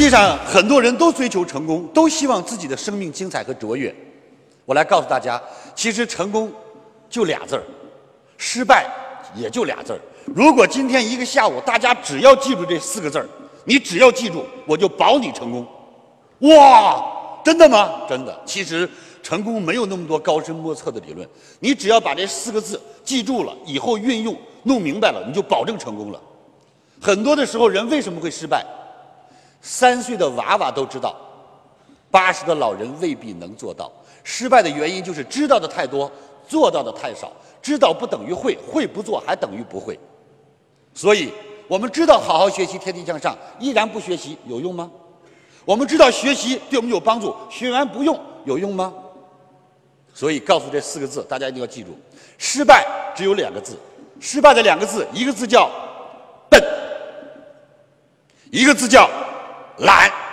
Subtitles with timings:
[0.00, 3.94] 实际上，很多人都追求成功，都希望自己的生命精彩和卓越。
[4.64, 5.38] 我来告诉大家，
[5.74, 6.50] 其实成功
[7.10, 7.62] 就俩字儿，
[8.38, 8.86] 失败
[9.36, 10.00] 也就俩字儿。
[10.34, 13.28] 如果今天一个下午，大家只要记住这四个字儿，
[13.66, 15.66] 你只要记住，我就保你成功。
[16.48, 17.04] 哇，
[17.44, 18.00] 真的吗？
[18.08, 18.34] 真的。
[18.46, 18.88] 其实
[19.22, 21.28] 成功没有那么多高深莫测的理论，
[21.58, 26.18] 你只要把这四个字记住了，以后运用弄明白了，你就保证成功了。
[26.98, 28.64] 很多的时候，人为什么会失败？
[29.60, 31.14] 三岁的娃娃都知道，
[32.10, 33.90] 八十的老人未必能做到。
[34.24, 36.10] 失败的原因就是知道的太多，
[36.46, 37.32] 做到的太少。
[37.62, 39.98] 知道不等于会，会不做还等于不会。
[40.94, 41.30] 所以，
[41.68, 44.90] 我们知道好好学习，天天向上，依然不学习有用吗？
[45.66, 48.92] 我们知道学习对我们有帮助，学完不用有用吗？
[50.14, 51.90] 所以，告诉这四个字，大家一定要记住：
[52.38, 53.78] 失败只有两个字，
[54.18, 55.70] 失败的两个字，一个字叫
[56.48, 56.62] 笨，
[58.50, 59.08] 一个字叫
[59.80, 60.29] 懒。